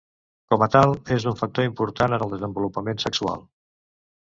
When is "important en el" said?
1.69-2.33